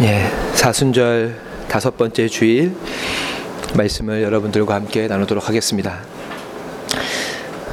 [0.00, 2.74] 예, 사순절 다섯 번째 주일
[3.76, 6.00] 말씀을 여러분들과 함께 나누도록 하겠습니다.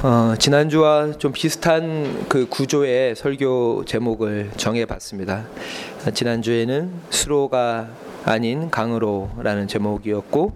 [0.03, 5.45] 어, 지난주와 좀 비슷한 그 구조의 설교 제목을 정해봤습니다.
[6.13, 7.89] 지난주에는 수로가
[8.23, 10.55] 아닌 강으로라는 제목이었고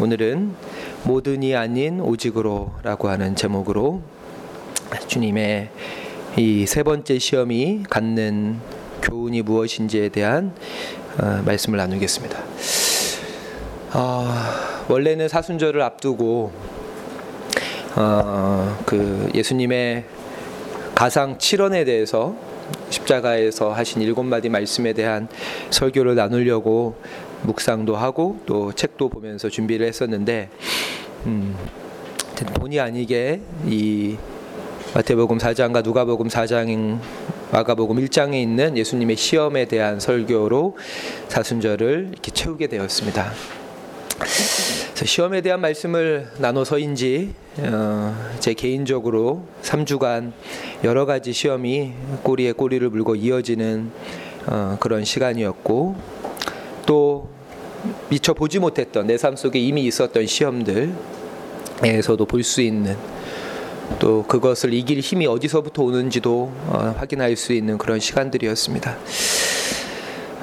[0.00, 0.54] 오늘은
[1.04, 4.02] 모든이 아닌 오직으로라고 하는 제목으로
[5.06, 5.70] 주님의
[6.36, 8.58] 이 세 번째 시험이 갖는
[9.06, 10.52] 교훈이 무엇인지에 대한
[11.18, 12.38] 어, 말씀을 나누겠습니다.
[13.94, 14.34] 어,
[14.88, 16.52] 원래는 사순절을 앞두고
[17.94, 20.04] 어, 그 예수님의
[20.94, 22.34] 가상 7원에 대해서
[22.90, 25.28] 십자가에서 하신 일곱 마디 말씀에 대한
[25.70, 26.96] 설교를 나누려고
[27.42, 30.50] 묵상도 하고 또 책도 보면서 준비를 했었는데
[31.26, 31.56] 음,
[32.54, 34.16] 본의 아니게 이
[34.94, 36.98] 마태복음 4장과 누가복음 4장
[37.52, 40.76] 마가복음 1장에 있는 예수님의 시험에 대한 설교로
[41.28, 43.32] 사순절을 이렇게 채우게 되었습니다.
[45.04, 50.32] 시험에 대한 말씀을 나눠서인지 어, 제 개인적으로 3주간
[50.84, 53.92] 여러 가지 시험이 꼬리에 꼬리를 물고 이어지는
[54.46, 55.96] 어, 그런 시간이었고
[56.86, 57.28] 또
[58.08, 60.96] 미처 보지 못했던 내 삶 속에 이미 있었던 시험들에서도
[62.26, 62.96] 볼 수 있는
[63.98, 68.96] 또 그것을 이길 힘이 어디서부터 오는지도 어, 확인할 수 있는 그런 시간들이었습니다.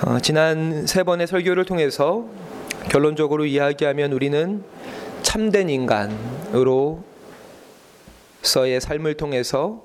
[0.05, 2.25] 어, 지난 세 번의 설교를 통해서
[2.89, 4.63] 결론적으로 이야기하면 우리는
[5.21, 7.01] 참된 인간으로서의
[8.81, 9.83] 삶을 통해서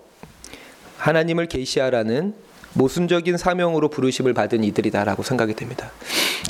[0.97, 2.34] 하나님을 계시하라는
[2.75, 5.91] 모순적인 사명으로 부르심을 받은 이들이다라고 생각이 됩니다.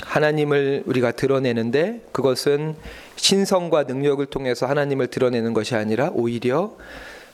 [0.04, 2.76] 하나님을 우리가 드러내는데 그것은
[3.16, 6.76] 신성과 능력을 통해서 하나님을 드러내는 것이 아니라 오히려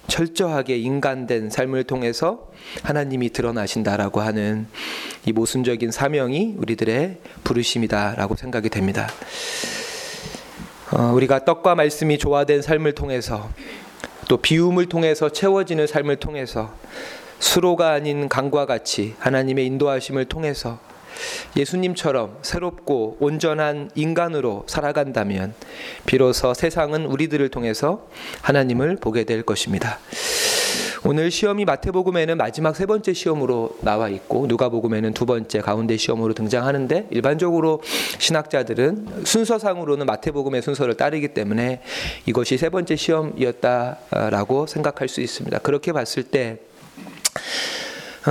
[0.07, 2.51] 철저하게 인간된 삶을 통해서
[2.83, 4.67] 하나님이 드러나신다라고 하는
[5.25, 9.09] 이 모순적인 사명이 우리들의 부르심이다라고 생각이 됩니다.
[10.93, 13.51] 어, 우리가 떡과 말씀이 조화된 삶을 통해서
[14.29, 16.75] 또 비움을 통해서 채워지는 삶을 통해서
[17.39, 20.79] 수로가 아닌 강과 같이 하나님의 인도하심을 통해서
[21.57, 25.55] 예수님처럼 새롭고 온전한 인간으로 살아간다면
[26.07, 28.09] 비로소 세상은 우리들을 통해서
[28.43, 29.99] 하나님을 보게 될 것입니다.
[31.07, 37.09] 오늘 시험이 마태복음에는 마지막 세 번째 시험으로 나와 있고 누가복음에는 두 번째 가운데 시험으로 등장하는데
[37.11, 37.83] 일반적으로
[38.19, 41.83] 신학자들은 순서상으로는 마태복음의 순서를 따르기 때문에
[42.25, 45.59] 이것이 세 번째 시험이었다라고 생각할 수 있습니다.
[45.59, 46.61] 그렇게 봤을 때
[46.97, 47.84] 어,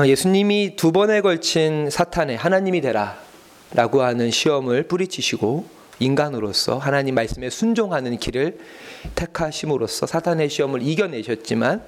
[0.07, 3.17] 예수님이 두 번에 걸친 사탄의 하나님이 되라
[3.73, 5.67] 라고 하는 시험을 뿌리치시고
[5.99, 8.57] 인간으로서 하나님 말씀에 순종하는 길을
[9.13, 11.83] 택하심으로써 사탄의 시험을 이겨내셨지만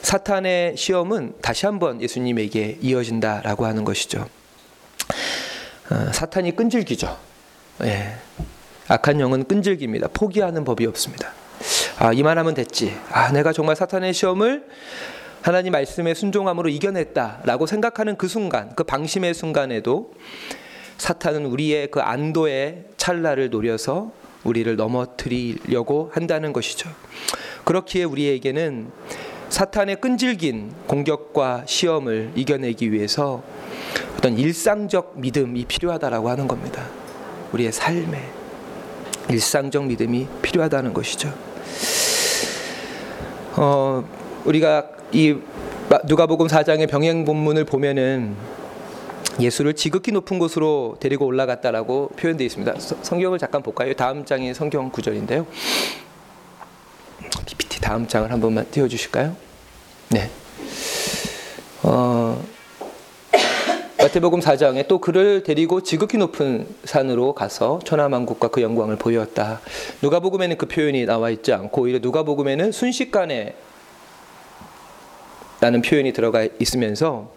[0.00, 4.28] 사탄의 시험은 다시 한번 예수님에게 이어진다라고 하는 것이죠.
[5.90, 7.18] 어, 사탄이 끈질기죠.
[7.82, 8.14] 예.
[8.86, 10.08] 악한 영은 끈질깁니다.
[10.14, 11.32] 포기하는 법이 없습니다.
[11.98, 12.96] 아, 이만하면 됐지.
[13.10, 14.64] 아, 내가 정말 사탄의 시험을
[15.42, 20.12] 하나님 말씀에 순종함으로 이겨냈다라고 생각하는 그 순간, 그 방심의 순간에도
[20.98, 24.10] 사탄은 우리의 그 안도의 찰나를 노려서
[24.44, 26.90] 우리를 넘어뜨리려고 한다는 것이죠.
[27.64, 28.90] 그렇기에 우리에게는
[29.48, 33.42] 사탄의 끈질긴 공격과 시험을 이겨내기 위해서
[34.16, 36.84] 어떤 일상적 믿음이 필요하다라고 하는 겁니다.
[37.52, 38.30] 우리의 삶에
[39.30, 41.32] 일상적 믿음이 필요하다는 것이죠.
[43.56, 44.04] 어,
[44.44, 45.36] 우리가 이
[46.04, 48.36] 누가복음 4장의 병행 본문을 보면은
[49.40, 52.74] 예수를 지극히 높은 곳으로 데리고 올라갔다라고 표현되어 있습니다.
[52.78, 53.94] 성경을 잠깐 볼까요?
[53.94, 55.46] 다음 장이 성경 구절인데요.
[57.46, 59.34] PPT 다음 장을 한 번만 띄워 주실까요?
[60.10, 60.30] 네.
[61.84, 62.44] 어,
[63.98, 69.60] 마태복음 4장에 또 그를 데리고 지극히 높은 산으로 가서 천하만국과 그 영광을 보였다.
[70.02, 73.54] 누가복음에는 그 표현이 나와 있지 않고 오히려 누가복음에는 순식간에
[75.60, 77.34] 라는 표현이 들어가 있으면서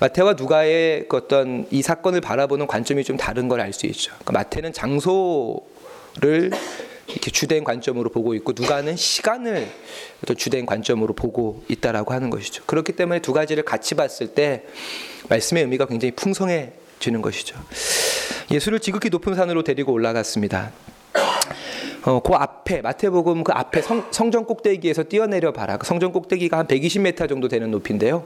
[0.00, 4.12] 마태와 누가의 그 어떤 이 사건을 바라보는 관점이 좀 다른 걸 알 수 있죠.
[4.18, 6.50] 그러니까 마태는 장소를
[7.08, 9.68] 이렇게 주된 관점으로 보고 있고 누가는 시간을
[10.26, 12.62] 또 주된 관점으로 보고 있다라고 하는 것이죠.
[12.66, 14.64] 그렇기 때문에 두 가지를 같이 봤을 때
[15.28, 17.56] 말씀의 의미가 굉장히 풍성해지는 것이죠.
[18.50, 20.72] 예수를 지극히 높은 산으로 데리고 올라갔습니다.
[22.04, 25.76] 어, 그 앞에 마태복음 그 앞에 성, 성전 꼭대기에서 뛰어내려 봐라.
[25.76, 28.24] 그 성전 꼭대기가 한 120m 정도 되는 높이인데요.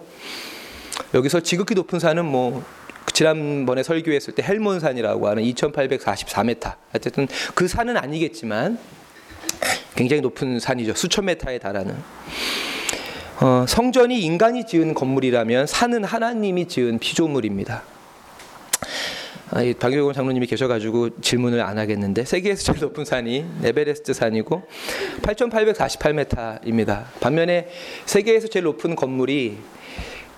[1.13, 2.65] 여기서 지극히 높은 산은 뭐
[3.13, 6.75] 지난번에 설교했을 때 헬몬산이라고 하는 2,844m.
[6.95, 8.79] 어쨌든 그 산은 아니겠지만
[9.95, 10.95] 굉장히 높은 산이죠.
[10.95, 11.97] 수천 메타에 달하는.
[13.41, 17.83] 어, 성전이 인간이 지은 건물이라면 산은 하나님이 지은 피조물입니다.
[19.51, 24.65] 아, 박유경 장로님이 계셔가지고 질문을 안 하겠는데 세계에서 제일 높은 산이 에베레스트 산이고
[25.23, 27.05] 8,848m입니다.
[27.21, 27.69] 반면에
[28.07, 29.59] 세계에서 제일 높은 건물이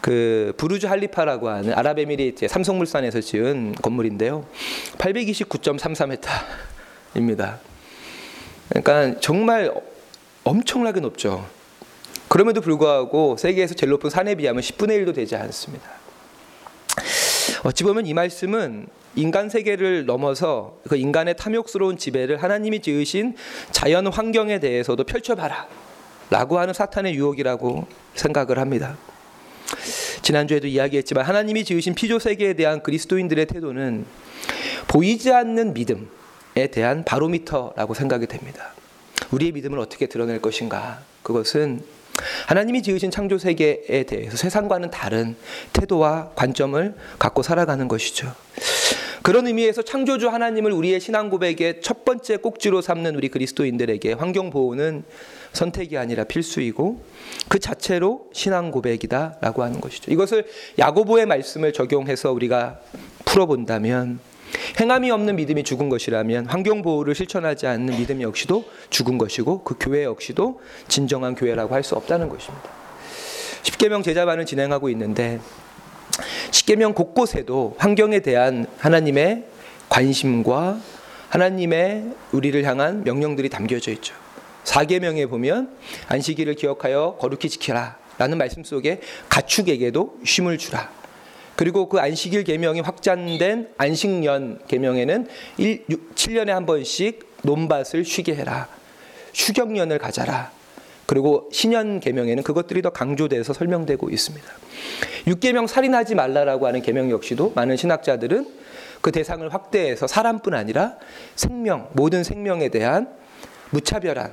[0.03, 4.45] 그 부르주 할리파라고 하는 아랍에미리트의 삼성물산에서 지은 건물인데요.
[4.99, 7.57] 829.33m입니다.
[8.69, 9.73] 그러니까 정말
[10.45, 11.47] 엄청나게 높죠.
[12.29, 15.89] 그럼에도 불구하고 세계에서 제일 높은 산에 비하면 10분의 1도 되지 않습니다.
[17.65, 23.35] 어찌 보면 이 말씀은 인간 세계를 넘어서 그 인간의 탐욕스러운 지배를 하나님이 지으신
[23.71, 25.67] 자연 환경에 대해서도 펼쳐봐라.
[26.31, 28.97] 라고 하는 사탄의 유혹이라고 생각을 합니다.
[30.23, 34.05] 지난주에도 이야기했지만 하나님이 지으신 피조 세계에 대한 그리스도인들의 태도는
[34.89, 38.73] 보이지 않는 믿음에 대한 바로미터라고 생각이 됩니다.
[39.31, 41.01] 우리의 믿음을 어떻게 드러낼 것인가?
[41.23, 41.83] 그것은
[42.47, 45.37] 하나님이 지으신 창조 세계에 대해서 세상과는 다른
[45.73, 48.33] 태도와 관점을 갖고 살아가는 것이죠.
[49.23, 55.05] 그런 의미에서 창조주 하나님을 우리의 신앙 고백의 첫 번째 꼭지로 삼는 우리 그리스도인들에게 환경 보호는
[55.53, 57.03] 선택이 아니라 필수이고
[57.49, 60.11] 그 자체로 신앙 고백이다라고 하는 것이죠.
[60.13, 60.47] 이것을
[60.79, 62.81] 야고보의 말씀을 적용해서 우리가
[63.25, 64.21] 풀어본다면
[64.81, 70.05] 행함이 없는 믿음이 죽은 것이라면 환경 보호를 실천하지 않는 믿음 역시도 죽은 것이고 그 교회
[70.05, 72.69] 역시도 진정한 교회라고 할 수 없다는 것입니다.
[73.63, 75.41] 십계명 제자반을 진행하고 있는데
[76.51, 79.45] 십계명 곳곳에도 환경에 대한 하나님의
[79.89, 80.81] 관심과
[81.29, 84.15] 하나님의 우리를 향한 명령들이 담겨져 있죠.
[84.65, 85.71] 사계명에 보면
[86.09, 90.91] 안식일을 기억하여 거룩히 지키라 라는 말씀 속에 가축에게도 쉼을 주라.
[91.59, 95.27] 그리고 그 안식일 계명이 확장된 안식년 계명에는
[95.59, 98.69] 7년에 한 번씩 논밭을 쉬게 해라.
[99.35, 100.53] 휴경년을 가져라.
[101.07, 104.47] 그리고 신년 계명에는 그것들이 더 강조돼서 설명되고 있습니다.
[105.27, 108.47] 육계명 살인하지 말라라고 하는 계명 역시도 많은 신학자들은
[109.01, 110.95] 그 대상을 확대해서 사람뿐 아니라
[111.35, 113.09] 생명 모든 생명에 대한
[113.71, 114.31] 무차별한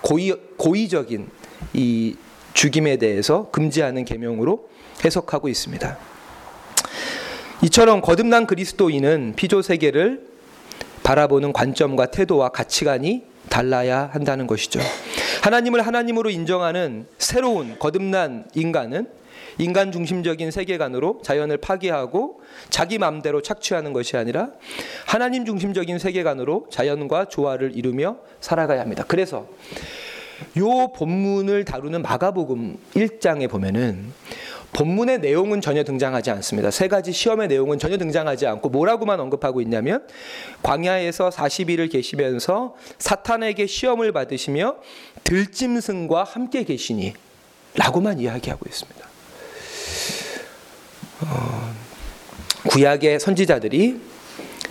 [0.00, 1.28] 고의, 고의적인
[1.74, 2.16] 이
[2.54, 4.66] 죽임에 대해서 금지하는 계명으로
[5.04, 6.17] 해석하고 있습니다.
[7.60, 10.28] 이처럼 거듭난 그리스도인은 피조 세계를
[11.02, 14.78] 바라보는 관점과 태도와 가치관이 달라야 한다는 것이죠.
[15.42, 19.08] 하나님을 하나님으로 인정하는 새로운 거듭난 인간은
[19.58, 24.50] 인간 중심적인 세계관으로 자연을 파괴하고 자기 마음대로 착취하는 것이 아니라
[25.04, 29.04] 하나님 중심적인 세계관으로 자연과 조화를 이루며 살아가야 합니다.
[29.08, 29.48] 그래서
[30.58, 34.12] 요 본문을 다루는 마가복음 1장에 보면은
[34.72, 36.70] 본문의 내용은 전혀 등장하지 않습니다.
[36.70, 40.06] 세 가지 시험의 내용은 전혀 등장하지 않고 뭐라고만 언급하고 있냐면
[40.62, 44.76] 광야에서 40일을 계시면서 사탄에게 시험을 받으시며
[45.24, 47.14] 들짐승과 함께 계시니
[47.74, 49.08] 라고만 이야기하고 있습니다.
[51.22, 51.74] 어,
[52.68, 54.00] 구약의 선지자들이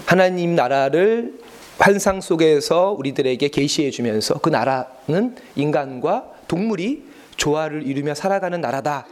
[0.05, 1.33] 하나님 나라를
[1.79, 7.03] 환상 속에서 우리들에게 계시해 주면서 그 나라는 인간과 동물이
[7.35, 9.05] 조화를 이루며 살아가는 나라다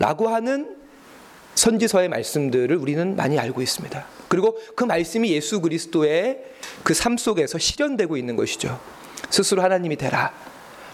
[0.00, 0.76] 라고 하는
[1.54, 4.06] 선지서의 말씀들을 우리는 많이 알고 있습니다.
[4.28, 6.42] 그리고 그 말씀이 예수 그리스도의
[6.82, 8.80] 그 삶 속에서 실현되고 있는 것이죠.
[9.28, 10.32] 스스로 하나님이 되라.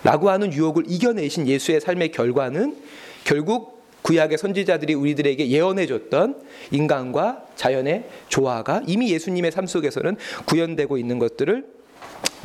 [0.02, 2.76] 라고 하는 유혹을 이겨내신 예수의 삶의 결과는
[3.24, 10.16] 결국 구약의 선지자들이 우리들에게 예언해 줬던 인간과 자연의 조화가 이미 예수님의 삶 속에서는
[10.46, 11.64] 구현되고 있는 것들을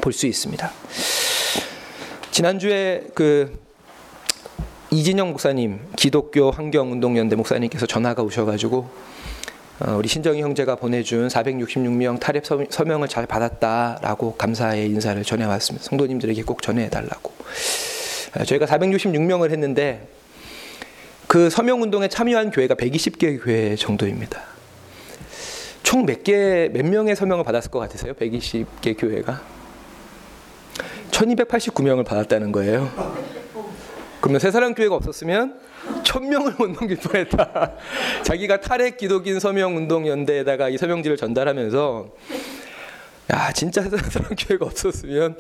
[0.02, 0.72] 볼 수 있습니다.
[2.32, 3.60] 지난주에 그
[4.94, 8.90] 이진영 목사님 기독교 환경운동연대 목사님께서 전화가 오셔가지고
[9.80, 15.86] 어, 우리 신정희 형제가 보내준 466명 탈핵 서명을 잘 받았다라고 감사의 인사를 전해왔습니다.
[15.86, 17.32] 성도님들에게 꼭 전해달라고.
[18.38, 20.08] 어, 저희가 466명을 했는데
[21.26, 24.42] 그 서명 운동에 참여한 교회가 120개 교회 정도입니다.
[25.84, 28.14] 총 몇 개, 몇 명의 서명을 받았을 것 같으세요?
[28.14, 29.42] 120개 교회가?
[31.12, 33.41] 1289명을 받았다는 거예요.
[34.22, 35.60] 그러면 새사랑 교회가 없었으면
[36.04, 37.74] 1000명을 못 넘길 뻔했다.
[38.24, 42.10] 자기가 탈핵 기독인 서명 운동 연대에다가 이 서명지를 전달하면서
[43.34, 45.38] 야, 진짜 새사랑 교회가 없었으면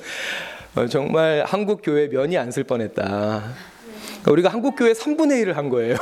[0.89, 3.03] 정말 한국 교회 면이 안 쓸 뻔했다.
[3.03, 5.95] 그러니까 우리가 한국 교회 3분의 1을 한 거예요.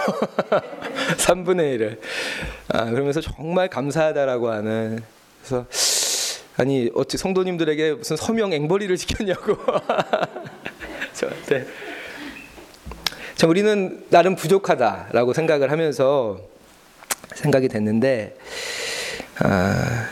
[1.18, 2.00] 3분의 1을.
[2.70, 5.02] 아, 그러면서 정말 감사하다라고 하는.
[5.42, 5.66] 그래서
[6.58, 9.58] 아니 어찌 성도님들에게 무슨 서명 앵벌이를 지켰냐고
[11.14, 11.66] 저한테.
[13.40, 16.42] 참 우리는 나름 부족하다라고 생각을 하면서
[17.36, 18.36] 생각이 됐는데
[19.42, 20.08] 아,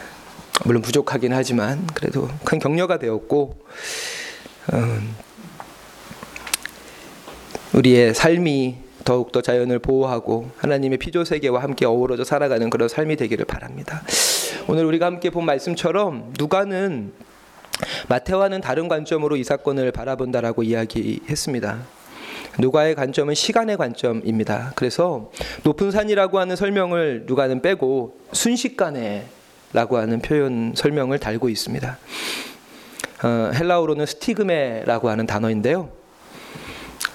[0.63, 3.57] 물론 부족하긴 하지만 그래도 큰 격려가 되었고
[4.71, 5.13] 음,
[7.73, 14.03] 우리의 삶이 더욱더 자연을 보호하고 하나님의 피조 세계와 함께 어우러져 살아가는 그런 삶이 되기를 바랍니다.
[14.69, 17.11] 오늘 우리가 함께 본 말씀처럼 누가는
[18.07, 21.96] 마태와는 다른 관점으로 이 사건을 바라본다라고 이야기했습니다.
[22.59, 24.73] 누가의 관점은 시간의 관점입니다.
[24.75, 25.31] 그래서
[25.63, 31.97] 높은 산이라고 하는 설명을 누가는 빼고 순식간에라고 하는 표현 설명을 달고 있습니다.
[33.23, 35.89] 어, 헬라어로는 스티그메라고 하는 단어인데요.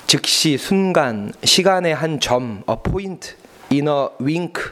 [0.06, 3.34] 즉시, 순간, 시간의 한 점, point,
[3.70, 4.62] in a wink,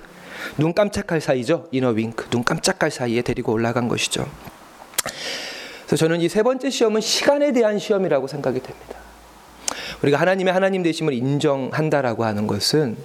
[0.58, 1.68] 눈 깜짝할 사이죠.
[1.72, 4.28] a wink, 눈 깜짝할 사이에 데리고 올라간 것이죠.
[5.86, 9.09] 그래서 저는 이 세 번째 시험은 시간에 대한 시험이라고 생각이 됩니다.
[10.02, 12.96] 우리가 하나님의 하나님 되심을 인정한다라고 하는 것은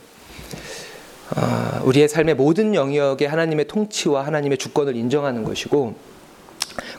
[1.36, 5.96] 어, 우리의 삶의 모든 영역에 하나님의 통치와 하나님의 주권을 인정하는 것이고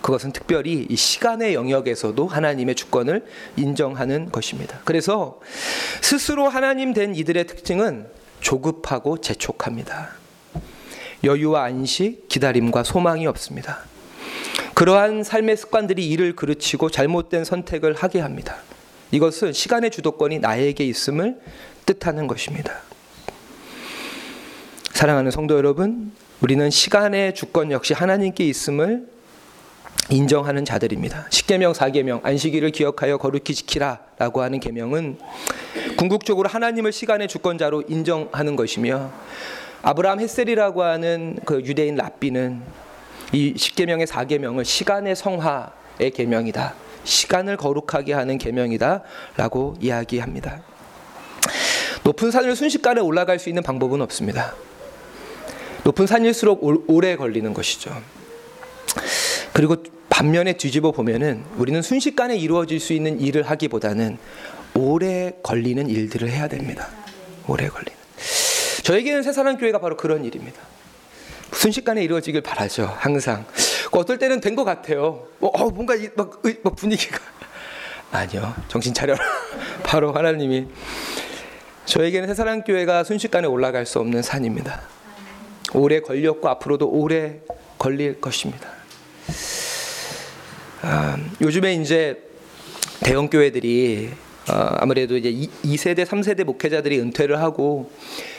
[0.03, 3.25] 그것은 특별히 이 시간의 영역에서도 하나님의 주권을
[3.57, 4.81] 인정하는 것입니다.
[4.85, 5.41] 그래서
[6.00, 8.07] 스스로 하나님 된 이들의 특징은
[8.41, 10.11] 조급하고 재촉합니다.
[11.25, 13.81] 여유와 안식, 기다림과 소망이 없습니다.
[14.75, 18.59] 그러한 삶의 습관들이 이를 그르치고 잘못된 선택을 하게 합니다.
[19.11, 21.41] 이것은 시간의 주도권이 나에게 있음을
[21.85, 22.81] 뜻하는 것입니다.
[24.93, 29.07] 사랑하는 성도 여러분, 우리는 시간의 주권 역시 하나님께 있음을
[30.11, 31.27] 인정하는 자들입니다.
[31.31, 35.19] 십계명, 사계명, 안식일을 기억하여 거룩히 지키라라고 하는 계명은
[35.97, 39.13] 궁극적으로 하나님을 시간의 주권자로 인정하는 것이며
[39.83, 42.63] 아브라함 햇셀이라고 하는 그 유대인 랍비는
[43.33, 46.75] 이 십계명의 사계명을 시간의 성화의 계명이다.
[47.07, 50.61] 시간을 거룩하게 하는 계명이다라고 이야기합니다.
[52.05, 54.55] 높은 산을 순식간에 올라갈 수 있는 방법은 없습니다.
[55.85, 57.97] 높은 산일수록 오래 걸리는 것이죠.
[59.53, 59.77] 그리고
[60.09, 64.19] 반면에 뒤집어 보면은 우리는 순식간에 이루어질 수 있는 일을 하기보다는
[64.75, 66.89] 오래 걸리는 일들을 해야 됩니다.
[67.47, 67.97] 오래 걸리는.
[68.83, 70.61] 저에게는 새사랑 교회가 바로 그런 일입니다.
[71.53, 72.93] 순식간에 이루어지길 바라죠.
[72.99, 73.47] 항상.
[73.93, 75.26] 어떨 때는 된 것 같아요.
[75.38, 77.19] 뭐, 어, 뭔가 막, 막 분위기가
[78.11, 78.55] 아니요.
[78.69, 79.23] 정신 차려라.
[79.85, 80.66] 바로 하나님이
[81.85, 84.81] 저에게는 새사랑 교회가 순식간에 올라갈 수 없는 산입니다.
[85.75, 87.40] 오래 걸렸고 앞으로도 오래
[87.78, 88.69] 걸릴 것입니다.
[90.83, 92.23] 아, 요즘에 이제
[93.00, 97.91] 대형 교회들이 어, 아무래도 이제 2, 세대 3세대 목회자들이 은퇴를 하고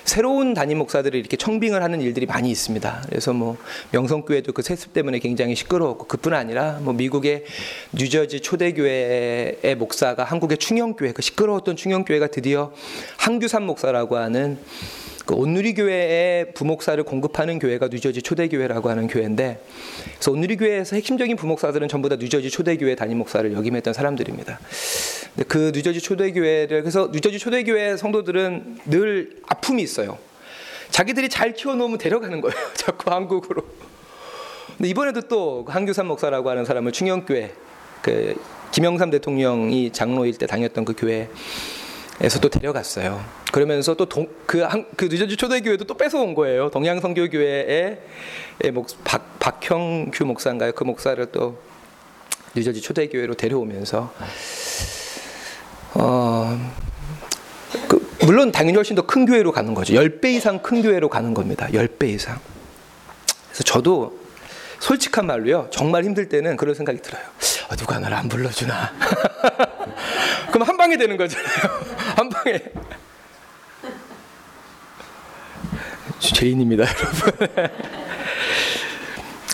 [0.06, 3.04] 새로운 담임 목사들을 이렇게 청빙을 하는 일들이 많이 있습니다.
[3.10, 3.58] 그래서 뭐
[3.92, 7.44] 명성교회도 그 세습 때문에 굉장히 시끄러웠고 그뿐 아니라 뭐 미국의
[7.92, 12.72] 뉴저지 초대교회의 목사가 한국의 충영교회 그 시끄러웠던 충영교회가 드디어
[13.18, 14.58] 한규산 목사라고 하는
[15.28, 19.62] 그 온누리 교회의 부목사를 공급하는 교회가 뉴저지 초대 교회라고 하는 교회인데,
[20.16, 24.58] 그래서 온누리 교회에서 핵심적인 부목사들은 전부 다 뉴저지 초대 교회 담임 목사를 역임했던 사람들입니다.
[25.50, 30.18] 그 뉴저지 초대 교회를 그래서 뉴저지 초대 교회 성도들은 늘 아픔이 있어요.
[30.92, 32.56] 자기들이 잘 키워놓으면 데려가는 거예요.
[32.74, 33.64] 자꾸 한국으로.
[34.78, 37.52] 근데 이번에도 또 한규산 목사라고 하는 사람을 충영교회
[38.02, 38.42] 그
[38.72, 41.28] 김영삼 대통령이 장로일 때 다녔던 그 교회
[42.20, 43.24] 에서 또 데려갔어요.
[43.52, 46.70] 그러면서 또그그 그 뉴저지 초대교회도 또 뺏어온 거예요.
[46.72, 48.00] 동양성교교회의
[48.74, 50.72] 목 박, 박형규 목사인가요?
[50.72, 51.60] 그 목사를 또
[52.56, 54.12] 뉴저지 초대교회로 데려오면서
[55.94, 56.60] 어,
[57.88, 59.94] 그, 물론 당연히 훨씬 더 큰 교회로 가는 거죠.
[59.94, 61.68] 10배 이상 큰 교회로 가는 겁니다.
[61.72, 62.40] 10배 이상.
[63.50, 64.20] 그래서 저도
[64.80, 65.68] 솔직한 말로요.
[65.72, 67.24] 정말 힘들 때는 그런 생각이 들어요.
[67.70, 68.92] 어, 누가 나를 안 불러주나.
[70.52, 71.97] 그럼 한 방에 되는 거잖아요.
[72.18, 72.60] 한 방에.
[76.18, 77.58] 죄인입니다, 여러분.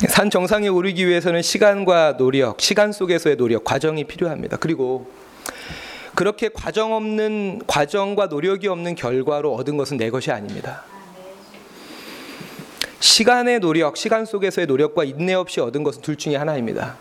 [0.07, 4.55] 산 정상에 오르기 위해서는 시간과 노력, 시간 속에서의 노력, 과정이 필요합니다.
[4.55, 5.11] 그리고
[6.15, 10.85] 그렇게 과정 없는 과정과 노력이 없는 결과로 얻은 것은 내 것이 아닙니다.
[13.01, 16.95] 시간의 노력, 시간 속에서의 노력과 인내 없이 얻은 것은 둘 중에 하나입니다.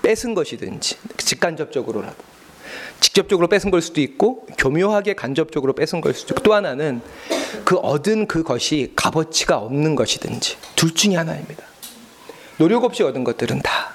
[0.00, 2.31] 뺏은 것이든지 직간접적으로라도
[3.02, 7.02] 직접적으로 뺏은 걸 수도 있고 교묘하게 간접적으로 뺏은 걸 수도 있고 또 하나는
[7.64, 11.64] 그 얻은 그것이 값어치가 없는 것이든지 둘 중에 하나입니다.
[12.58, 13.92] 노력 없이 얻은 것들은 다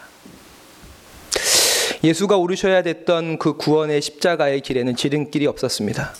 [2.03, 6.13] 예수가 오르셔야 됐던 그 구원의 십자가의 길에는 지름길이 없었습니다.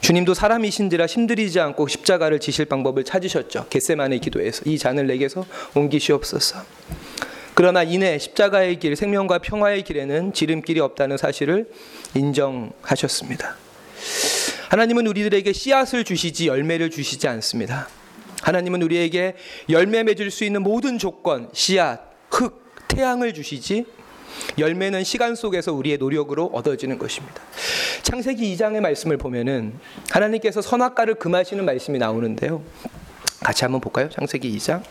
[0.00, 3.66] 주님도 사람이신지라 힘들이지 않고 십자가를 지실 방법을 찾으셨죠.
[3.68, 6.64] 겟세만의 기도에서 이 잔을 내게서 옮기시옵소서.
[7.54, 11.70] 그러나 이내 십자가의 길, 생명과 평화의 길에는 지름길이 없다는 사실을
[12.14, 13.56] 인정하셨습니다.
[14.70, 17.88] 하나님은 우리들에게 씨앗을 주시지 열매를 주시지 않습니다.
[18.42, 19.34] 하나님은 우리에게
[19.68, 23.84] 열매 맺을 수 있는 모든 조건, 씨앗, 흙, 태양을 주시지
[24.58, 27.42] 열매는 시간 속에서 우리의 노력으로 얻어지는 것입니다.
[28.02, 29.78] 창세기 2장의 말씀을 보면은
[30.10, 32.62] 하나님께서 선악과를 금하시는 말씀이 나오는데요.
[33.40, 34.08] 같이 한번 볼까요?
[34.08, 34.82] 창세기 2장.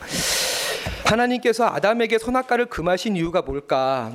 [1.05, 4.11] 하나님께서 아담에게 선악과를 금하신 이유가 뭘까?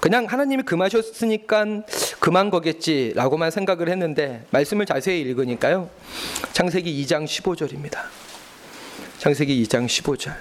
[0.00, 1.82] 그냥 하나님이 금하셨으니까
[2.20, 5.90] 금한 거겠지라고만 생각을 했는데 말씀을 자세히 읽으니까요.
[6.52, 7.98] 창세기 2장 15절입니다.
[9.18, 10.34] 창세기 2장 15절.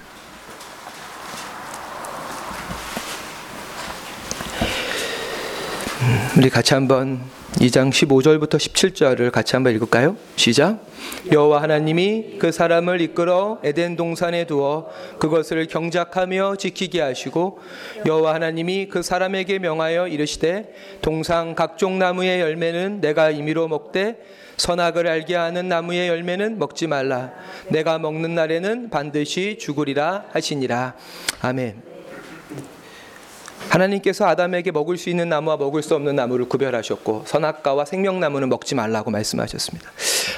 [6.38, 7.20] 우리 같이 한번
[7.54, 10.16] 2장 15절부터 17절을 같이 한번 읽을까요?
[10.36, 10.86] 시작.
[11.32, 17.60] 여호와 하나님이 그 사람을 이끌어 에덴 동산에 두어 그것을 경작하며 지키게 하시고
[18.06, 24.18] 여호와 하나님이 그 사람에게 명하여 이르시되 동상 각종 나무의 열매는 내가 임의로 먹되
[24.58, 27.32] 선악을 알게 하는 나무의 열매는 먹지 말라
[27.70, 30.96] 내가 먹는 날에는 반드시 죽으리라 하시니라
[31.42, 31.82] 아멘.
[33.70, 39.12] 하나님께서 아담에게 먹을 수 있는 나무와 먹을 수 없는 나무를 구별하셨고 선악과와 생명나무는 먹지 말라고
[39.12, 39.92] 말씀하셨습니다.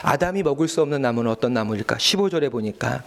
[0.04, 1.96] 아담이 먹을 수 없는 나무는 어떤 나무일까?
[1.98, 3.04] 15절에 보니까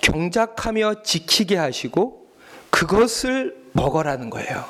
[0.00, 2.26] 경작하며 지키게 하시고
[2.70, 4.64] 그것을 먹어라는 거예요.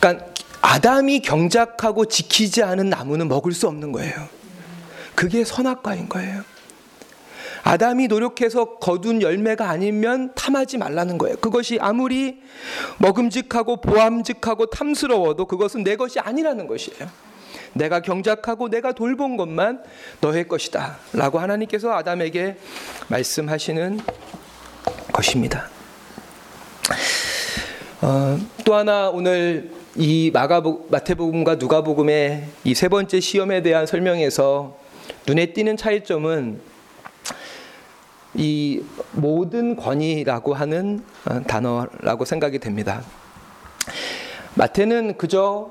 [0.00, 0.26] 그러니까
[0.60, 4.28] 아담이 경작하고 지키지 않은 나무는 먹을 수 없는 거예요.
[5.14, 6.42] 그게 선악과인 거예요.
[7.64, 11.36] 아담이 노력해서 거둔 열매가 아니면 탐하지 말라는 거예요.
[11.36, 12.40] 그것이 아무리
[12.98, 17.08] 먹음직하고 보암직하고 탐스러워도 그것은 내 것이 아니라는 것이에요.
[17.74, 19.82] 내가 경작하고 내가 돌본 것만
[20.20, 20.98] 너의 것이다.
[21.12, 22.56] 라고 하나님께서 아담에게
[23.08, 24.00] 말씀하시는
[25.12, 25.68] 것입니다.
[28.02, 34.76] 어, 또 하나 오늘 이 마가복, 마태복음과 누가복음의 이 세 번째 시험에 대한 설명에서
[35.26, 36.60] 눈에 띄는 차이점은
[38.34, 43.02] 이 모든 권위라고 하는 어, 단어라고 생각이 됩니다.
[44.54, 45.70] 마태는 그저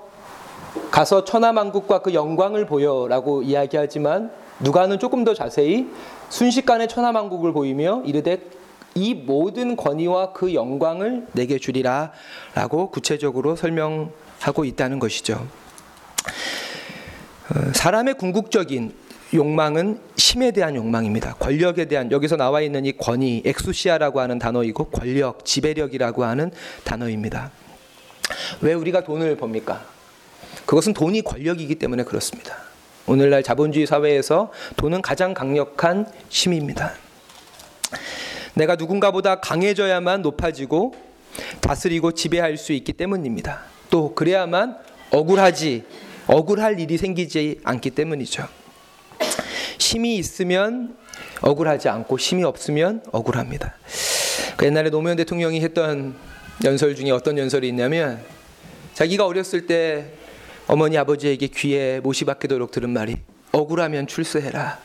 [0.89, 5.87] 가서 천하만국과 그 영광을 보여라고 이야기하지만 누가는 조금 더 자세히
[6.29, 8.39] 순식간에 천하만국을 보이며 이르되
[8.93, 12.11] 이 모든 권위와 그 영광을 내게 주리라
[12.53, 15.47] 라고 구체적으로 설명하고 있다는 것이죠.
[17.49, 18.93] 어, 사람의 궁극적인
[19.33, 19.99] 욕망은
[20.31, 21.33] 힘에 대한 욕망입니다.
[21.33, 26.51] 권력에 대한 여기서 나와 있는 이 권위, 엑수시아라고 하는 단어이고 권력, 지배력이라고 하는
[26.85, 27.51] 단어입니다.
[28.61, 29.83] 왜 우리가 돈을 법니까?
[30.65, 32.55] 그것은 돈이 권력이기 때문에 그렇습니다.
[33.07, 36.93] 오늘날 자본주의 사회에서 돈은 가장 강력한 힘입니다.
[38.53, 40.93] 내가 누군가보다 강해져야만 높아지고
[41.59, 43.63] 다스리고 지배할 수 있기 때문입니다.
[43.89, 44.77] 또 그래야만
[45.11, 45.83] 억울하지
[46.27, 48.60] 억울할 일이 생기지 않기 때문이죠.
[49.81, 50.95] 힘이 있으면
[51.41, 53.73] 억울하지 않고 힘이 없으면 억울합니다.
[54.55, 56.15] 그 옛날에 노무현 대통령이 했던
[56.63, 58.23] 연설 중에 어떤 연설이 있냐면
[58.93, 60.13] 자기가 어렸을 때
[60.67, 63.17] 어머니 아버지에게 귀에 못이 박히도록 들은 말이
[63.51, 64.79] 억울하면 출세해라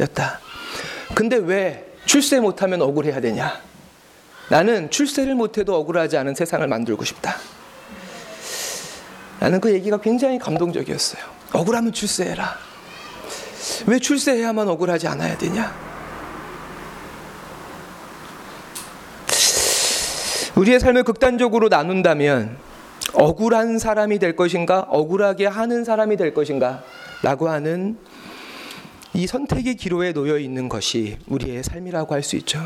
[0.00, 0.40] 였다.
[1.14, 3.60] 근데 왜 출세 못하면 억울해야 되냐?
[4.48, 7.36] 나는 출세를 못해도 억울하지 않은 세상을 만들고 싶다.
[9.38, 11.22] 나는 그 얘기가 굉장히 감동적이었어요.
[11.52, 12.70] 억울하면 출세해라.
[13.86, 15.74] 왜 출세해야만 억울하지 않아야 되냐?
[20.56, 22.58] 우리의 삶을 극단적으로 나눈다면
[23.14, 26.82] 억울한 사람이 될 것인가, 억울하게 하는 사람이 될 것인가,
[27.22, 27.96] 라고 하는
[29.14, 32.60] 이 선택의 기로에 놓여 있는 것이 우리의 삶이라고 할 수 있죠.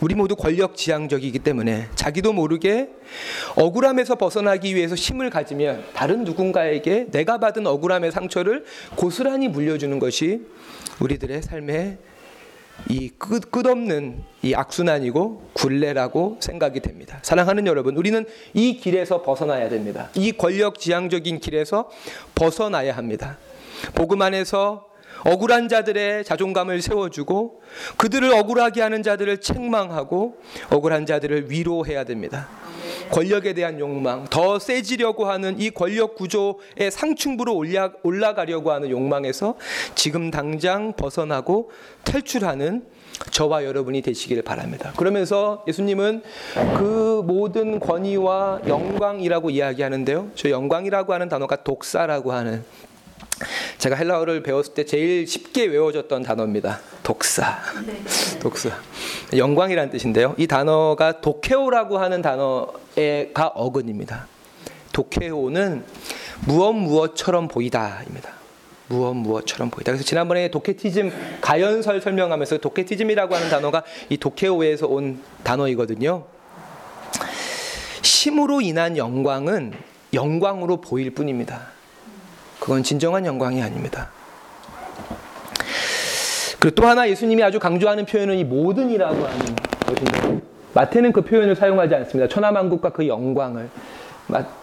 [0.00, 2.90] 우리 모두 권력 지향적이기 때문에 자기도 모르게
[3.56, 8.64] 억울함에서 벗어나기 위해서 힘을 가지면 다른 누군가에게 내가 받은 억울함의 상처를
[8.96, 10.42] 고스란히 물려주는 것이
[11.00, 11.98] 우리들의 삶의
[12.90, 17.18] 이 끝, 끝없는 이 악순환이고 굴레라고 생각이 됩니다.
[17.22, 20.10] 사랑하는 여러분, 우리는 이 길에서 벗어나야 됩니다.
[20.14, 21.90] 이 권력 지향적인 길에서
[22.34, 23.38] 벗어나야 합니다.
[23.94, 24.85] 복음 안에서
[25.24, 27.60] 억울한 자들의 자존감을 세워주고
[27.96, 30.36] 그들을 억울하게 하는 자들을 책망하고
[30.70, 32.48] 억울한 자들을 위로해야 됩니다.
[33.10, 39.56] 권력에 대한 욕망, 더 세지려고 하는 이 권력 구조의 상층부로 올라, 올라가려고 하는 욕망에서
[39.94, 41.70] 지금 당장 벗어나고
[42.04, 42.84] 탈출하는
[43.30, 44.92] 저와 여러분이 되시기를 바랍니다.
[44.96, 46.22] 그러면서 예수님은
[46.76, 50.32] 그 모든 권위와 영광이라고 이야기하는데요.
[50.34, 52.64] 저 영광이라고 하는 단어가 독사라고 하는
[53.78, 56.80] 제가 헬라어를 배웠을 때 제일 쉽게 외워졌던 단어입니다.
[57.02, 57.58] 독사.
[58.40, 58.70] 독사.
[59.36, 60.34] 영광이라는 뜻인데요.
[60.38, 64.26] 이 단어가 도케오라고 하는 단어가 어근입니다.
[64.92, 65.84] 도케오는
[66.46, 68.30] 무엇 무엇처럼 보이다입니다.
[68.88, 69.92] 무엇 무엇처럼 보이다.
[69.92, 76.24] 그래서 지난번에 도케티즘 가연설 설명하면서 도케티즘이라고 하는 단어가 이 도케오에서 온 단어이거든요.
[78.00, 79.74] 심으로 인한 영광은
[80.14, 81.75] 영광으로 보일 뿐입니다.
[82.66, 84.10] 그건 진정한 영광이 아닙니다.
[86.58, 89.56] 그리고 또 하나 예수님이 아주 강조하는 표현은 이 모든이라고 하는
[89.88, 90.40] 어딘가?
[90.74, 92.26] 마태는 그 표현을 사용하지 않습니다.
[92.26, 93.70] 천하만국과 그 영광을.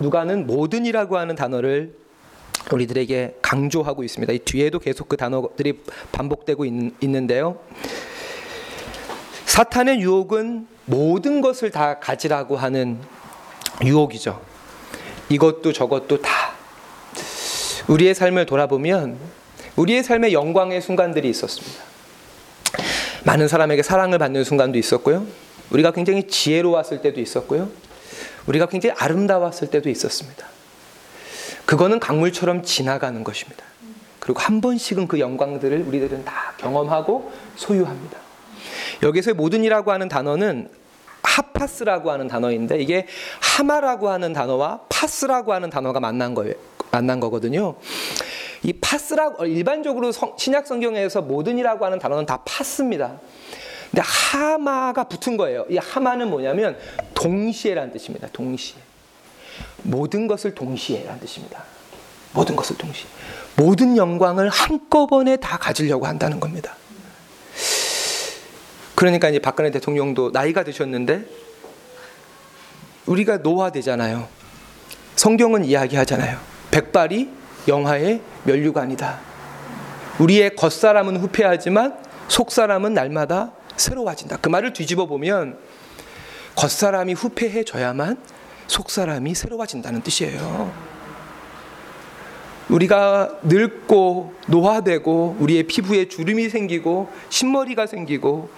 [0.02, 1.96] 누가는 모든이라고 하는 단어를
[2.74, 4.34] 우리들에게 강조하고 있습니다.
[4.34, 7.58] 이 뒤에도 계속 그 단어들이 반복되고 있, 있는데요.
[9.46, 13.00] 사탄의 유혹은 모든 것을 다 가지라고 하는
[13.82, 14.42] 유혹이죠.
[15.30, 16.53] 이것도 저것도 다.
[17.88, 19.18] 우리의 삶을 돌아보면
[19.76, 21.84] 우리의 삶에 영광의 순간들이 있었습니다.
[23.26, 25.26] 많은 사람에게 사랑을 받는 순간도 있었고요.
[25.72, 27.70] 우리가 굉장히 지혜로웠을 때도 있었고요.
[28.48, 30.46] 우리가 굉장히 아름다웠을 때도 있었습니다.
[31.66, 33.64] 그거는 강물처럼 지나가는 것입니다.
[34.20, 38.18] 그리고 한 번씩은 그 영광들을 우리들은 다 경험하고 소유합니다.
[39.02, 40.70] 여기서 모든이라고 하는 단어는
[41.24, 43.08] 하파스라고 하는 단어인데 이게
[43.40, 46.54] 하마라고 하는 단어와 파스라고 하는 단어가 만난 거예요.
[46.94, 47.76] 만난 거거든요.
[48.62, 53.20] 이 파스라고 일반적으로 성, 신약 성경에서 모든이라고 하는 단어는 다 파스입니다.
[53.90, 55.66] 근데 하마가 붙은 거예요.
[55.70, 56.78] 이 하마는 뭐냐면
[57.16, 58.28] 동시에라는 뜻입니다.
[58.32, 58.78] 동시에.
[59.82, 61.64] 모든 것을 동시에라는 뜻입니다.
[62.32, 63.08] 모든 것을 동시에.
[63.58, 66.76] 모든 영광을 한꺼번에 다 가지려고 한다는 겁니다.
[68.96, 71.26] 그러니까 이제 박근혜 대통령도 나이가 드셨는데
[73.08, 74.28] 우리가 노화되잖아요.
[75.16, 76.53] 성경은 이야기하잖아요.
[76.74, 77.30] 백발이
[77.68, 79.20] 영화의 면류관이다.
[80.18, 81.96] 우리의 겉사람은 후패하지만
[82.28, 84.38] 속사람은 날마다 새로워진다.
[84.38, 85.60] 그 말을 뒤집어 보면
[86.56, 88.18] 겉사람이 후패해져야만
[88.66, 90.74] 속사람이 새로워진다는 뜻이에요.
[92.70, 98.50] 우리가 늙고 노화되고 우리의 피부에 주름이 생기고 신머리가 생기고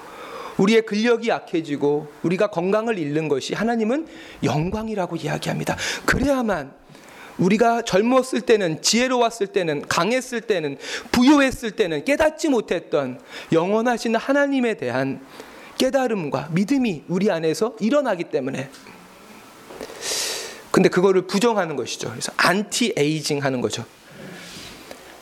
[0.57, 4.07] 우리의 근력이 약해지고 우리가 건강을 잃는 것이 하나님은
[4.41, 5.75] 영광이라고 이야기합니다.
[6.05, 6.84] 그래야만
[7.37, 10.77] 우리가 젊었을 때는 지혜로웠을 때는 강했을 때는
[11.11, 13.19] 부유했을 때는 깨닫지 못했던
[13.51, 15.25] 영원하신 하나님에 대한
[15.77, 18.69] 깨달음과 믿음이 우리 안에서 일어나기 때문에
[20.71, 22.09] 근데 그거를 부정하는 것이죠.
[22.09, 23.85] 그래서 안티 에이징 하는 거죠.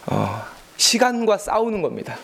[0.08, 0.44] 어,
[0.78, 2.18] 시간과 싸우는 겁니다.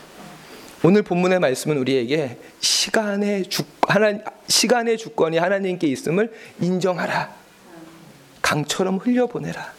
[0.83, 7.33] 오늘 본문의 말씀은 우리에게 시간의 주 하나 시간의 주권이 하나님께 있음을 인정하라.
[8.41, 9.78] 강처럼 흘려 보내라.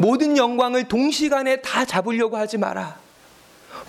[0.00, 2.98] 모든 영광을 동시간에 다 잡으려고 하지 마라.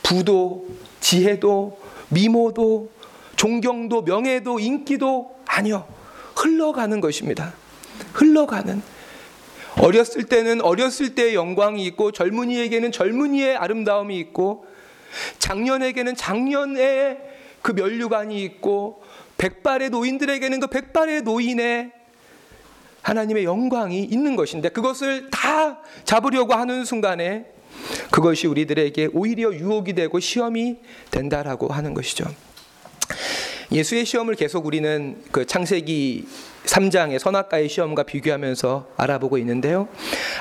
[0.03, 0.67] 부도,
[0.99, 2.91] 지혜도, 미모도,
[3.37, 5.87] 존경도, 명예도, 인기도 아니요.
[6.35, 7.53] 흘러가는 것입니다.
[8.11, 8.81] 흘러가는.
[9.77, 14.65] 어렸을 때는 어렸을 때의 영광이 있고 젊은이에게는 젊은이의 아름다움이 있고
[15.39, 17.19] 장년에게는 장년의
[17.61, 19.01] 그 면류관이 있고
[19.37, 22.00] 백발의 노인들에게는 그 백발의 노인의
[23.01, 27.45] 하나님의 영광이 있는 것인데 그것을 다 잡으려고 하는 순간에
[28.11, 30.77] 그것이 우리들에게 오히려 유혹이 되고 시험이
[31.09, 32.25] 된다라고 하는 것이죠.
[33.71, 36.27] 예수의 시험을 계속 우리는 그 창세기
[36.65, 39.87] 3장의 선악과의 시험과 비교하면서 알아보고 있는데요.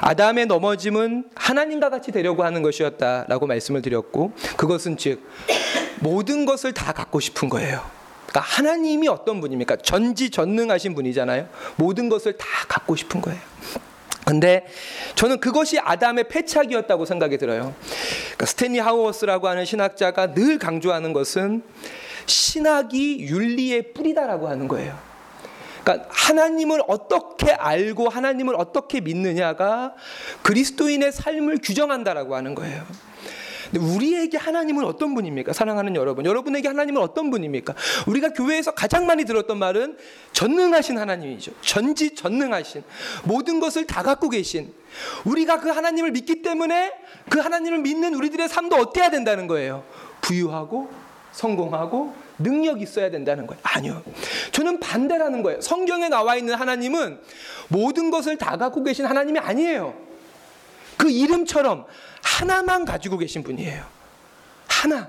[0.00, 5.22] 아담의 넘어짐은 하나님과 같이 되려고 하는 것이었다라고 말씀을 드렸고 그것은 즉
[6.00, 7.99] 모든 것을 다 갖고 싶은 거예요.
[8.30, 9.76] 그러니까 하나님이 어떤 분입니까?
[9.76, 11.48] 전지전능하신 분이잖아요.
[11.76, 13.40] 모든 것을 다 갖고 싶은 거예요.
[14.24, 14.66] 근데
[15.16, 17.74] 저는 그것이 아담의 패착이었다고 생각이 들어요.
[18.26, 21.64] 그러니까 스탠리 하우어스라고 하는 신학자가 늘 강조하는 것은
[22.26, 24.96] 신학이 윤리의 뿌리다라고 하는 거예요.
[25.82, 29.94] 그러니까 하나님을 어떻게 알고 하나님을 어떻게 믿느냐가
[30.42, 32.84] 그리스도인의 삶을 규정한다라고 하는 거예요.
[33.70, 35.52] 근데 우리에게 하나님은 어떤 분입니까?
[35.52, 36.26] 사랑하는 여러분.
[36.26, 37.74] 여러분에게 하나님은 어떤 분입니까?
[38.06, 39.96] 우리가 교회에서 가장 많이 들었던 말은
[40.32, 41.52] 전능하신 하나님이죠.
[41.62, 42.82] 전지 전능하신.
[43.24, 44.72] 모든 것을 다 갖고 계신.
[45.24, 46.92] 우리가 그 하나님을 믿기 때문에
[47.28, 49.84] 그 하나님을 믿는 우리들의 삶도 어때야 된다는 거예요.
[50.20, 50.90] 부유하고
[51.32, 53.60] 성공하고 능력 있어야 된다는 거예요.
[53.62, 54.02] 아니요.
[54.50, 55.60] 저는 반대라는 거예요.
[55.60, 57.20] 성경에 나와 있는 하나님은
[57.68, 59.94] 모든 것을 다 갖고 계신 하나님이 아니에요.
[60.96, 61.86] 그 이름처럼
[62.22, 63.84] 하나만 가지고 계신 분이에요.
[64.68, 65.08] 하나.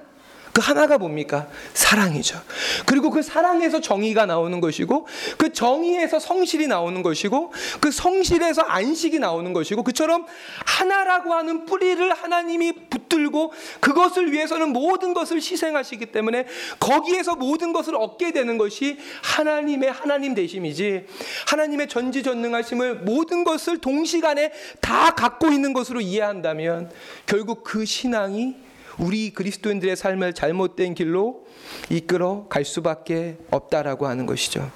[0.54, 1.48] 그 하나가 뭡니까?
[1.74, 2.42] 사랑이죠.
[2.86, 9.54] 그리고 그 사랑에서 정의가 나오는 것이고, 그 정의에서 성실이 나오는 것이고, 그 성실에서 안식이 나오는
[9.54, 10.26] 것이고, 그처럼
[10.66, 16.46] 하나라고 하는 뿌리를 하나님이 붙들고, 그것을 위해서는 모든 것을 희생하시기 때문에,
[16.80, 21.06] 거기에서 모든 것을 얻게 되는 것이 하나님의 하나님 되심이지,
[21.48, 26.92] 하나님의 전지전능하심을 모든 것을 동시간에 다 갖고 있는 것으로 이해한다면,
[27.26, 28.56] 결국 그 신앙이
[28.98, 31.46] 우리 그리스도인들의 삶을 잘못된 길로
[31.90, 34.70] 이끌어 갈 수밖에 없다라고 하는 것이죠.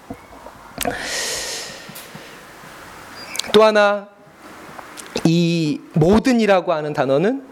[3.53, 4.09] 또 하나
[5.23, 7.43] 이 모든이라고 하는 단어는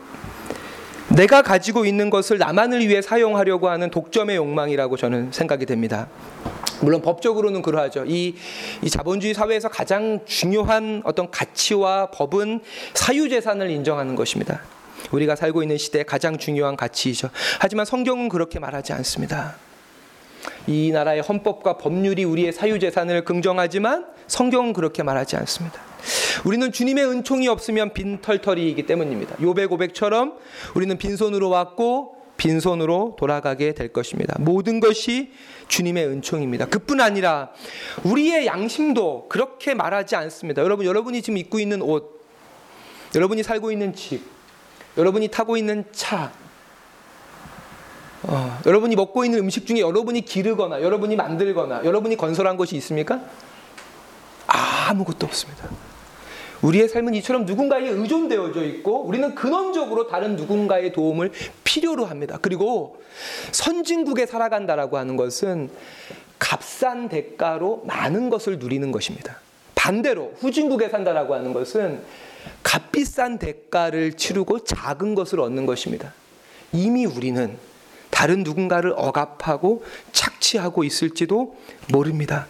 [1.10, 6.08] 내가 가지고 있는 것을 나만을 위해 사용하려고 하는 독점의 욕망이라고 저는 생각이 됩니다.
[6.82, 8.04] 물론 법적으로는 그러하죠.
[8.06, 8.36] 이,
[8.82, 12.62] 이 자본주의 사회에서 가장 중요한 어떤 가치와 법은
[12.93, 14.62] 사유재산을 인정하는 것입니다.
[15.12, 17.30] 우리가 살고 있는 시대에 가장 중요한 가치이죠.
[17.60, 19.56] 하지만 성경은 그렇게 말하지 않습니다.
[20.68, 25.80] 이 나라의 헌법과 법률이 우리의 사유재산을 긍정하지만 성경은 그렇게 말하지 않습니다.
[26.46, 29.36] 우리는 주님의 은총이 없으면 빈털터리이기 때문입니다.
[29.42, 30.38] 요배 고백처럼
[30.76, 34.36] 우리는 빈손으로 왔고 빈손으로 돌아가게 될 것입니다.
[34.39, 35.32] 모든 것이
[35.68, 36.66] 주님의 은총입니다.
[36.66, 37.52] 그뿐 아니라
[38.04, 40.62] 우리의 양심도 그렇게 말하지 않습니다.
[40.62, 42.22] 여러분, 여러분이 지금 입고 있는 옷,
[43.16, 44.33] 여러분이 살고 있는 집,
[44.97, 46.32] 여러분이 타고 있는 차,
[48.23, 53.21] 어, 여러분이 먹고 있는 음식 중에 여러분이 기르거나 여러분이 만들거나 여러분이 건설한 것이 있습니까?
[54.47, 55.69] 아무것도 없습니다.
[56.62, 61.32] 우리의 삶은 이처럼 누군가에 의존되어져 있고 우리는 근원적으로 다른 누군가의 도움을
[61.65, 62.39] 필요로 합니다.
[62.41, 63.01] 그리고
[63.51, 65.69] 선진국에 살아간다라고 하는 것은
[66.39, 69.39] 값싼 대가로 많은 것을 누리는 것입니다.
[69.75, 72.01] 반대로 후진국에 산다라고 하는 것은
[72.63, 76.13] 값비싼 대가를 치르고 작은 것을 얻는 것입니다.
[76.71, 77.58] 이미 우리는
[78.10, 81.56] 다른 누군가를 억압하고 착취하고 있을지도
[81.89, 82.47] 모릅니다.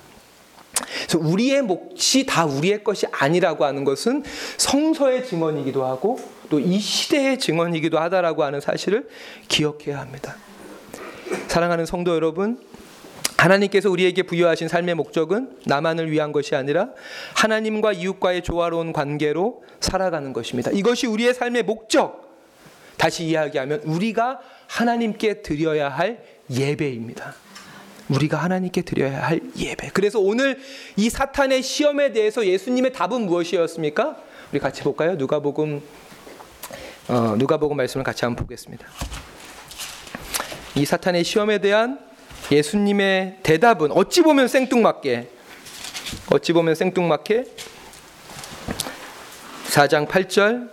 [1.08, 4.24] 그래서 우리의 몫이 다 우리의 것이 아니라고 하는 것은
[4.58, 9.10] 성서의 증언이기도 하고 또 이 시대의 증언이기도 하다라고 하는 사실을
[9.48, 10.36] 기억해야 합니다.
[11.48, 12.60] 사랑하는 성도 여러분,
[13.44, 16.90] 하나님께서 우리에게 부여하신 삶의 목적은 나만을 위한 것이 아니라
[17.36, 20.72] 하나님과 이웃과의 조화로운 관계로 살아가는 것입니다.
[20.72, 22.24] 이것이 우리의 삶의 목적.
[22.96, 27.36] 다시 이야기하면 우리가 하나님께 드려야 할 예배입니다.
[28.08, 29.90] 우리가 하나님께 드려야 할 예배.
[29.94, 30.60] 그래서 오늘
[30.96, 34.18] 이 사탄의 시험에 대해서 예수님의 답은 무엇이었습니까?
[34.52, 35.16] 우리 같이 볼까요?
[35.16, 35.82] 누가복음
[37.10, 38.88] 어, 누가복음 말씀을 같이 한번 보겠습니다.
[40.76, 42.13] 이 사탄의 시험에 대한
[42.52, 45.30] 예수님의 대답은 어찌 보면 생뚱맞게
[46.32, 47.46] 어찌 보면 생뚱맞게
[49.70, 50.72] 4장 8절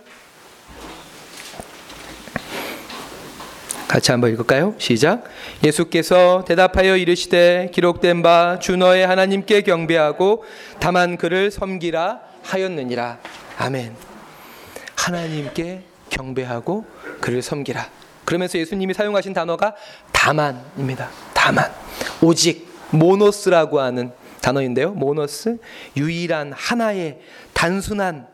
[3.87, 4.73] 같이 한번 읽을까요?
[4.77, 5.25] 시작.
[5.65, 10.45] 예수께서 대답하여 이르시되 기록된 바 주 너의 하나님께 경배하고
[10.79, 13.19] 다만 그를 섬기라 하였느니라.
[13.57, 13.93] 아멘.
[14.95, 16.85] 하나님께 경배하고
[17.19, 17.89] 그를 섬기라.
[18.23, 19.75] 그러면서 예수님이 사용하신 단어가
[20.13, 21.09] 다만입니다.
[21.41, 21.71] 다만.
[22.21, 24.91] 오직 모노스라고 하는 단어인데요.
[24.91, 25.57] 모노스
[25.97, 27.19] 유일한 하나의
[27.53, 28.27] 단순한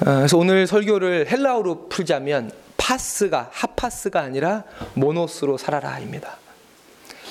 [0.00, 4.62] 어, 그래서 오늘 설교를 헬라어로 풀자면 파스가 하파스가 아니라
[4.94, 6.38] 모노스로 살아라입니다.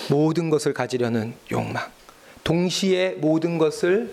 [0.10, 1.90] 모든 것을 가지려는 욕망,
[2.44, 4.12] 동시에 모든 것을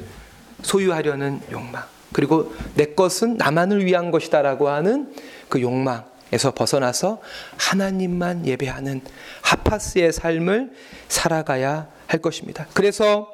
[0.62, 5.12] 소유하려는 욕망, 그리고 내 것은 나만을 위한 것이다라고 하는
[5.49, 7.21] 그 욕망 에서 벗어나서
[7.57, 9.01] 하나님만 예배하는
[9.43, 10.73] 하파스의 삶을
[11.09, 12.67] 살아가야 할 것입니다.
[12.75, 13.31] 그래서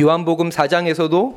[0.00, 1.36] 요한복음 4장에서도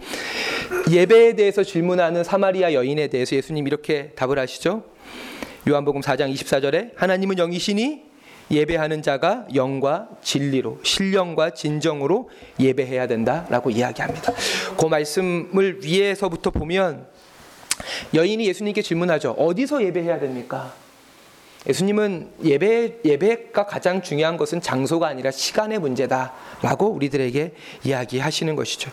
[0.91, 4.83] 예배에 대해서 질문하는 사마리아 여인에 대해서 예수님 이렇게 답을 하시죠.
[5.67, 8.03] 요한복음 4장 24절에 하나님은 영이시니
[8.51, 14.33] 예배하는 자가 영과 진리로 신령과 진정으로 예배해야 된다라고 이야기합니다.
[14.77, 17.07] 그 말씀을 위에서부터 보면
[18.13, 19.31] 여인이 예수님께 질문하죠.
[19.31, 20.73] 어디서 예배해야 됩니까?
[21.67, 28.91] 예수님은 예배 예배가 가장 중요한 것은 장소가 아니라 시간의 문제다라고 우리들에게 이야기하시는 것이죠.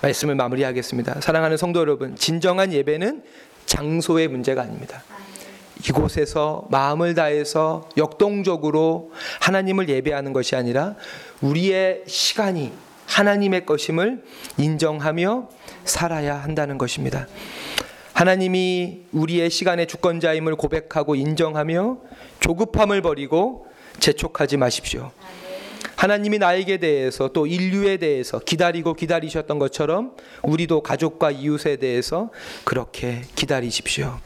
[0.00, 1.20] 말씀을 마무리하겠습니다.
[1.20, 3.22] 사랑하는 성도 여러분, 진정한 예배는
[3.66, 5.02] 장소의 문제가 아닙니다.
[5.86, 10.94] 이곳에서 마음을 다해서 역동적으로 하나님을 예배하는 것이 아니라
[11.42, 12.72] 우리의 시간이
[13.06, 14.24] 하나님의 것임을
[14.56, 15.48] 인정하며
[15.84, 17.26] 살아야 한다는 것입니다.
[18.14, 21.98] 하나님이 우리의 시간의 주권자임을 고백하고 인정하며
[22.40, 23.66] 조급함을 버리고
[23.98, 25.10] 재촉하지 마십시오.
[25.96, 32.30] 하나님이 나에게 대해서 또 인류에 대해서 기다리고 기다리셨던 것처럼 우리도 가족과 이웃에 대해서
[32.64, 34.18] 그렇게 기다리십시오.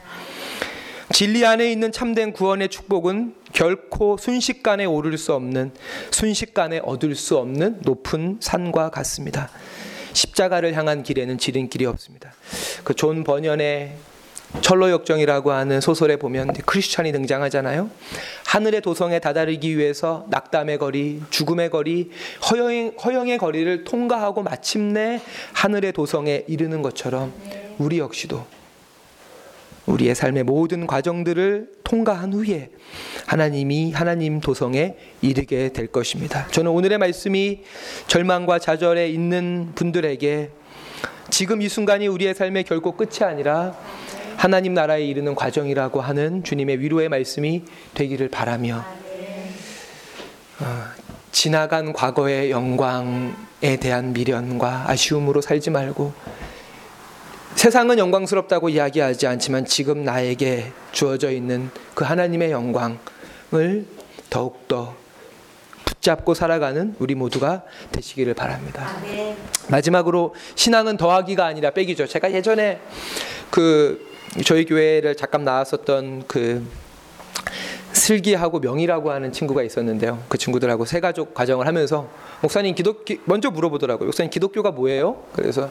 [1.11, 5.71] 진리 안에 있는 참된 구원의 축복은 결코 순식간에 오를 수 없는
[6.11, 9.49] 순식간에 얻을 수 없는 높은 산과 같습니다.
[10.13, 12.33] 십자가를 향한 길에는 지름길이 없습니다.
[12.83, 13.95] 그존 버년의
[14.61, 17.89] 철로 역정이라고 하는 소설에 보면 크리스찬이 등장하잖아요.
[18.45, 22.09] 하늘의 도성에 다다르기 위해서 낙담의 거리, 죽음의 거리,
[22.49, 25.21] 허영, 허영의 거리를 통과하고 마침내
[25.53, 27.31] 하늘의 도성에 이르는 것처럼
[27.77, 28.45] 우리 역시도
[29.89, 32.69] 우리의 삶의 모든 과정들을 통과한 후에
[33.25, 36.47] 하나님이 하나님 도성에 이르게 될 것입니다.
[36.47, 37.61] 저는 오늘의 말씀이
[38.07, 40.51] 절망과 좌절에 있는 분들에게
[41.29, 43.75] 지금 이 순간이 우리의 삶의 결코 끝이 아니라
[44.37, 48.85] 하나님 나라에 이르는 과정이라고 하는 주님의 위로의 말씀이 되기를 바라며
[50.61, 50.83] 어,
[51.31, 56.13] 지나간 과거의 영광에 대한 미련과 아쉬움으로 살지 말고
[57.59, 63.85] 세상은 영광스럽다고 이야기하지 않지만 지금 나에게 주어져 있는 그 하나님의 영광을
[64.29, 64.95] 더욱더
[65.83, 68.89] 붙잡고 살아가는 우리 모두가 되시기를 바랍니다.
[68.95, 69.35] 아멘.
[69.67, 72.07] 마지막으로 신앙은 더하기가 아니라 빼기죠.
[72.07, 72.79] 제가 예전에
[73.51, 74.07] 그
[74.45, 76.65] 저희 교회를 잠깐 나왔었던 그
[77.91, 80.23] 슬기하고 명이라고 하는 친구가 있었는데요.
[80.29, 82.07] 그 친구들하고 세 가족 가정을 하면서
[82.41, 84.05] 목사님 기독교 먼저 물어보더라고요.
[84.05, 85.21] 목사님 기독교가 뭐예요?
[85.33, 85.69] 그래서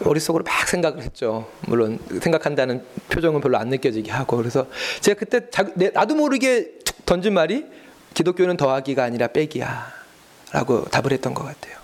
[0.00, 1.50] 머릿속으로 막 생각을 했죠.
[1.62, 4.66] 물론 생각한다는 표정은 별로 안 느껴지게 하고 그래서
[5.00, 7.66] 제가 그때 자, 내, 나도 모르게 툭 던진 말이
[8.14, 9.92] 기독교는 더하기가 아니라 빼기야
[10.52, 11.76] 라고 답을 했던 것 같아요.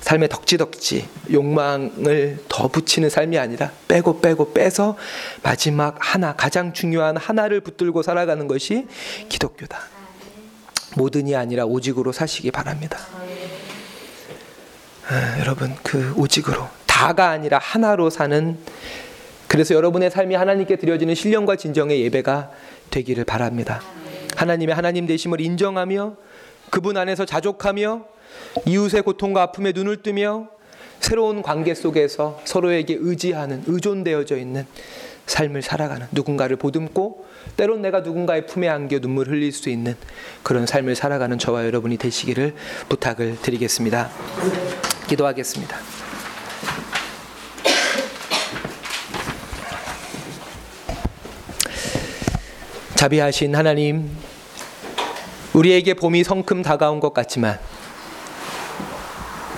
[0.00, 4.96] 삶의 덕지덕지 욕망을 더 붙이는 삶이 아니라 빼고 빼고 빼서
[5.42, 8.86] 마지막 하나 가장 중요한 하나를 붙들고 살아가는 것이
[9.28, 9.78] 기독교다.
[10.96, 12.98] 모든이 아니라 오직으로 사시기 바랍니다.
[15.08, 18.58] 아, 여러분 그 오직으로 다가 아니라 하나로 사는
[19.48, 22.50] 그래서 여러분의 삶이 하나님께 드려지는 신령과 진정의 예배가
[22.90, 23.80] 되기를 바랍니다.
[24.36, 26.16] 하나님의 하나님 되심을 인정하며
[26.70, 28.04] 그분 안에서 자족하며
[28.66, 30.48] 이웃의 고통과 아픔에 눈을 뜨며
[31.00, 34.66] 새로운 관계 속에서 서로에게 의지하는 의존되어져 있는
[35.26, 37.24] 삶을 살아가는 누군가를 보듬고
[37.56, 39.96] 때론 내가 누군가의 품에 안겨 눈물 흘릴 수 있는
[40.42, 42.54] 그런 삶을 살아가는 저와 여러분이 되시기를
[42.88, 44.10] 부탁을 드리겠습니다.
[45.08, 46.01] 기도하겠습니다.
[53.02, 54.08] 자비하신 하나님,
[55.54, 57.58] 우리에게 봄이 성큼 다가온 것 같지만,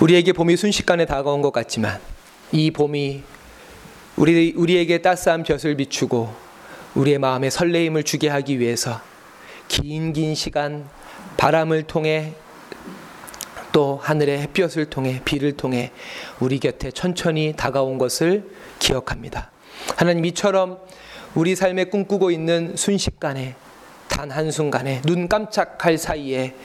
[0.01, 1.99] 우리에게 봄이 순식간에 다가온 것 같지만,
[2.51, 3.21] 이 봄이
[4.15, 6.33] 우리, 우리에게 따스한 볕을 비추고,
[6.95, 8.99] 우리의 마음에 설레임을 주게 하기 위해서
[9.67, 10.89] 긴 긴 시간
[11.37, 12.33] 바람을 통해
[13.71, 15.91] 또 하늘의 햇볕을 통해 비를 통해
[16.39, 19.51] 우리 곁에 천천히 다가온 것을 기억합니다.
[19.97, 20.79] 하나님 이처럼
[21.35, 23.55] 우리 삶에 꿈꾸고 있는 순식간에
[24.07, 26.55] 단 한순간에 눈 깜짝할 사이에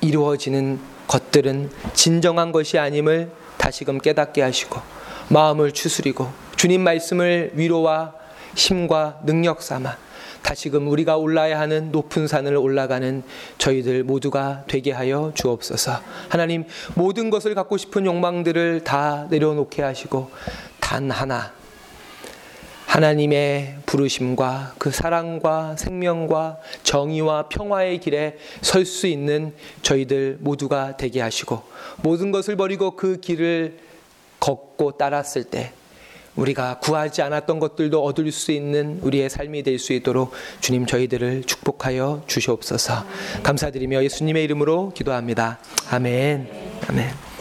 [0.00, 4.80] 이루어지는 것들은 진정한 것이 아님을 다시금 깨닫게 하시고
[5.28, 8.14] 마음을 추스리고 주님 말씀을 위로와
[8.54, 9.98] 힘과 능력 삼아
[10.42, 13.24] 다시금 우리가 올라야 하는 높은 산을 올라가는
[13.58, 16.00] 저희들 모두가 되게 하여 주옵소서.
[16.28, 16.64] 하나님
[16.94, 20.30] 모든 것을 갖고 싶은 욕망들을 다 내려놓게 하시고
[20.78, 21.52] 단 하나
[22.86, 31.62] 하나님의 부르심과 그 사랑과 생명과 정의와 평화의 길에 설 수 있는 저희들 모두가 되게 하시고
[32.02, 33.78] 모든 것을 버리고 그 길을
[34.40, 35.72] 걷고 따랐을 때
[36.36, 42.22] 우리가 구하지 않았던 것들도 얻을 수 있는 우리의 삶이 될 수 있도록 주님 저희들을 축복하여
[42.26, 43.04] 주시옵소서.
[43.42, 45.58] 감사드리며 예수님의 이름으로 기도합니다.
[45.90, 46.48] 아멘.
[46.88, 47.35] 아멘.